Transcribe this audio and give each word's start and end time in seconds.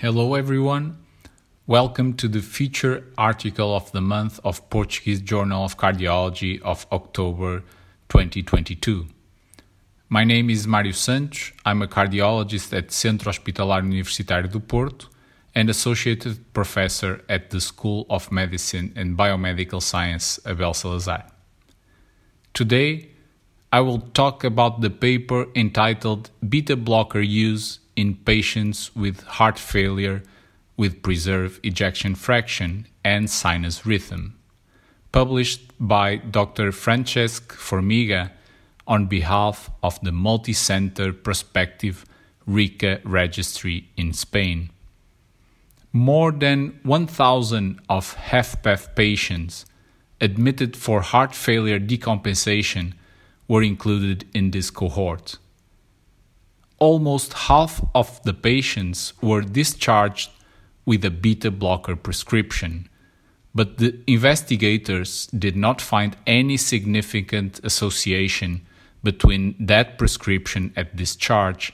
Hello, 0.00 0.34
everyone. 0.34 0.98
Welcome 1.66 2.12
to 2.18 2.28
the 2.28 2.42
feature 2.42 3.04
article 3.16 3.74
of 3.74 3.90
the 3.92 4.02
month 4.02 4.38
of 4.44 4.68
Portuguese 4.68 5.22
Journal 5.22 5.64
of 5.64 5.78
Cardiology 5.78 6.60
of 6.60 6.86
October 6.92 7.60
2022. 8.10 9.06
My 10.10 10.22
name 10.22 10.50
is 10.50 10.66
Mário 10.66 10.94
Santos. 10.94 11.52
I'm 11.64 11.80
a 11.80 11.86
cardiologist 11.88 12.76
at 12.76 12.92
Centro 12.92 13.32
Hospitalar 13.32 13.80
Universitário 13.80 14.52
do 14.52 14.60
Porto 14.60 15.06
and 15.54 15.70
associated 15.70 16.52
professor 16.52 17.22
at 17.30 17.48
the 17.48 17.62
School 17.62 18.04
of 18.10 18.30
Medicine 18.30 18.92
and 18.96 19.16
Biomedical 19.16 19.80
Science 19.80 20.38
Abel 20.44 20.74
Salazar. 20.74 21.24
Today, 22.52 23.12
I 23.76 23.80
will 23.80 24.00
talk 24.14 24.42
about 24.42 24.80
the 24.80 24.88
paper 24.88 25.48
entitled 25.54 26.30
Beta 26.48 26.76
Blocker 26.76 27.20
Use 27.20 27.78
in 27.94 28.14
patients 28.14 28.96
with 28.96 29.22
heart 29.36 29.58
failure 29.58 30.22
with 30.78 31.02
preserved 31.02 31.60
ejection 31.62 32.14
fraction 32.14 32.86
and 33.04 33.28
sinus 33.28 33.84
rhythm, 33.84 34.38
published 35.12 35.72
by 35.78 36.16
Dr. 36.16 36.72
Francesc 36.72 37.52
Formiga 37.52 38.30
on 38.86 39.08
behalf 39.08 39.70
of 39.82 40.00
the 40.00 40.12
multi-center 40.12 41.12
prospective 41.12 42.06
RICA 42.46 43.02
registry 43.04 43.90
in 43.94 44.14
Spain. 44.14 44.70
More 45.92 46.32
than 46.32 46.80
1,000 46.82 47.82
of 47.90 48.16
HFpEF 48.30 48.96
patients 48.96 49.66
admitted 50.18 50.78
for 50.78 51.02
heart 51.02 51.34
failure 51.34 51.78
decompensation 51.78 52.94
were 53.48 53.62
included 53.62 54.24
in 54.34 54.50
this 54.50 54.70
cohort 54.70 55.38
almost 56.78 57.32
half 57.32 57.84
of 57.94 58.22
the 58.24 58.34
patients 58.34 59.12
were 59.22 59.40
discharged 59.40 60.30
with 60.84 61.04
a 61.04 61.10
beta 61.10 61.50
blocker 61.50 61.96
prescription, 61.96 62.88
but 63.54 63.78
the 63.78 63.98
investigators 64.06 65.26
did 65.28 65.56
not 65.56 65.80
find 65.80 66.16
any 66.26 66.56
significant 66.56 67.58
association 67.64 68.66
between 69.02 69.54
that 69.58 69.98
prescription 69.98 70.72
at 70.76 70.96
discharge 70.96 71.72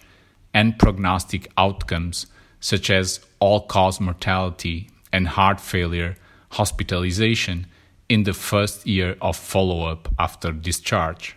and 0.55 0.79
prognostic 0.79 1.51
outcomes 1.59 2.27
such 2.61 2.91
as 2.91 3.21
all 3.41 3.67
cause 3.67 4.01
mortality 4.01 4.89
and 5.13 5.27
heart 5.29 5.61
failure 5.61 6.15
hospitalization 6.51 7.67
in 8.09 8.23
the 8.23 8.33
first 8.33 8.87
year 8.87 9.17
of 9.21 9.37
follow 9.37 9.87
up 9.87 10.09
after 10.19 10.53
discharge. 10.53 11.37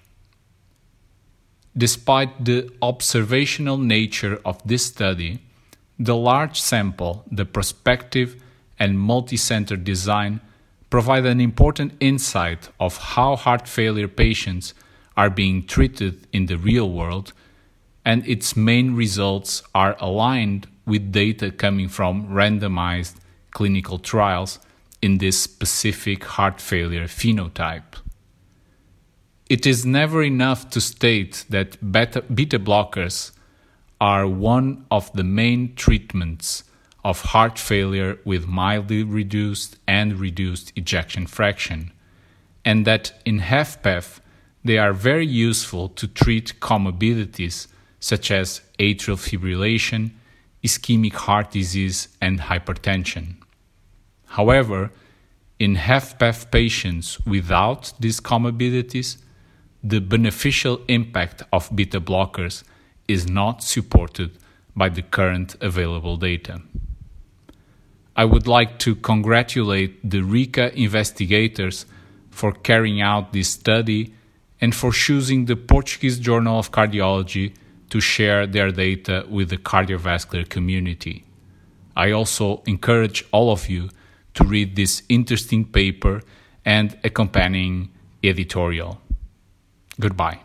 Despite 1.78 2.46
the 2.46 2.72
observational 2.82 3.78
nature 3.78 4.40
of 4.46 4.66
this 4.66 4.86
study, 4.86 5.40
the 6.00 6.16
large 6.16 6.60
sample, 6.60 7.26
the 7.30 7.46
prospective 7.46 8.42
and 8.80 8.98
multi-center 8.98 9.76
design 9.76 10.40
provide 10.90 11.26
an 11.26 11.42
important 11.42 11.94
insight 12.00 12.70
of 12.80 12.98
how 12.98 13.36
heart 13.36 13.68
failure 13.68 14.08
patients 14.08 14.74
are 15.18 15.30
being 15.30 15.66
treated 15.66 16.28
in 16.32 16.46
the 16.46 16.58
real 16.58 16.90
world, 16.90 17.34
and 18.06 18.26
its 18.26 18.56
main 18.56 18.96
results 18.96 19.62
are 19.74 19.98
aligned 20.00 20.68
with 20.86 21.12
data 21.12 21.52
coming 21.52 21.90
from 21.90 22.28
randomized 22.30 23.16
clinical 23.52 24.00
trials 24.00 24.60
in 25.02 25.18
this 25.18 25.42
specific 25.42 26.24
heart 26.24 26.62
failure 26.62 27.06
phenotype. 27.06 27.96
It 29.48 29.68
is 29.68 29.86
never 29.86 30.24
enough 30.24 30.72
to 30.72 30.82
state 30.82 31.46
that 31.50 31.92
beta, 31.92 32.24
beta 32.24 32.58
blockers 32.58 33.32
are 34.02 34.28
one 34.28 34.86
of 34.90 35.14
the 35.14 35.24
main 35.24 35.76
treatments 35.76 36.64
of 37.04 37.22
heart 37.22 37.60
failure 37.60 38.18
with 38.26 38.48
mildly 38.48 39.04
reduced 39.04 39.78
and 39.88 40.20
reduced 40.20 40.74
ejection 40.76 41.28
fraction, 41.28 41.92
and 42.64 42.86
that 42.88 43.22
in 43.24 43.40
HFpEF 43.42 44.20
they 44.64 44.80
are 44.80 44.94
very 44.94 45.28
useful 45.28 45.90
to 45.90 46.08
treat 46.08 46.60
comorbidities 46.60 47.68
such 48.00 48.32
as 48.32 48.62
atrial 48.80 49.16
fibrillation, 49.16 50.10
ischemic 50.64 51.14
heart 51.14 51.52
disease, 51.52 52.08
and 52.20 52.40
hypertension. 52.40 53.36
However, 54.26 54.90
in 55.60 55.76
HFpEF 55.76 56.50
patients 56.50 57.24
without 57.28 57.94
these 58.00 58.20
comorbidities, 58.20 59.18
the 59.88 60.02
beneficial 60.02 60.82
impact 60.88 61.44
of 61.54 61.70
beta 61.76 62.02
blockers 62.02 62.64
is 63.08 63.30
not 63.30 63.62
supported 63.62 64.32
by 64.76 64.90
the 64.90 65.04
current 65.04 65.56
available 65.62 66.18
data. 66.18 66.60
I 68.16 68.26
would 68.26 68.48
like 68.48 68.80
to 68.80 68.96
congratulate 68.96 70.10
the 70.10 70.24
RICA 70.24 70.76
investigators 70.76 71.86
for 72.32 72.52
carrying 72.52 73.00
out 73.00 73.32
this 73.32 73.50
study 73.50 74.16
and 74.60 74.74
for 74.74 74.92
choosing 74.92 75.46
the 75.46 75.56
Portuguese 75.56 76.18
Journal 76.18 76.58
of 76.58 76.72
Cardiology 76.72 77.54
to 77.92 78.00
share 78.00 78.48
their 78.48 78.72
data 78.72 79.24
with 79.30 79.50
the 79.50 79.58
cardiovascular 79.58 80.50
community. 80.50 81.26
I 81.96 82.10
also 82.10 82.64
encourage 82.66 83.24
all 83.32 83.52
of 83.52 83.70
you 83.70 83.90
to 84.34 84.44
read 84.46 84.76
this 84.76 85.04
interesting 85.10 85.64
paper 85.64 86.24
and 86.66 86.98
accompanying 87.04 87.92
editorial. 88.24 89.00
Goodbye. 90.00 90.40